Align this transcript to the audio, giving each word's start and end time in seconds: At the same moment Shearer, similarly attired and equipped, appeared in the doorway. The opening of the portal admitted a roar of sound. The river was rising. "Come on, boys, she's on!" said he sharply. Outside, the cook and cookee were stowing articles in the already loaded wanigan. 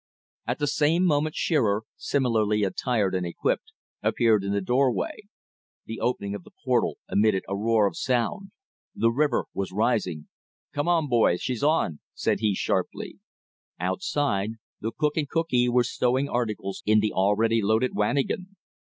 At 0.47 0.57
the 0.57 0.65
same 0.65 1.05
moment 1.05 1.35
Shearer, 1.35 1.83
similarly 1.95 2.63
attired 2.63 3.13
and 3.13 3.23
equipped, 3.23 3.71
appeared 4.01 4.43
in 4.43 4.51
the 4.51 4.59
doorway. 4.59 5.17
The 5.85 5.99
opening 5.99 6.33
of 6.33 6.43
the 6.43 6.49
portal 6.65 6.97
admitted 7.07 7.43
a 7.47 7.55
roar 7.55 7.85
of 7.85 7.95
sound. 7.95 8.49
The 8.95 9.11
river 9.11 9.45
was 9.53 9.71
rising. 9.71 10.27
"Come 10.73 10.87
on, 10.87 11.07
boys, 11.07 11.39
she's 11.39 11.63
on!" 11.63 11.99
said 12.15 12.39
he 12.39 12.55
sharply. 12.55 13.19
Outside, 13.79 14.53
the 14.79 14.91
cook 14.91 15.17
and 15.17 15.29
cookee 15.29 15.69
were 15.69 15.83
stowing 15.83 16.27
articles 16.27 16.81
in 16.83 16.99
the 16.99 17.11
already 17.13 17.61
loaded 17.61 17.93
wanigan. 17.93 18.55